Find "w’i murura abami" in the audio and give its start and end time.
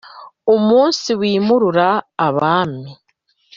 1.19-2.89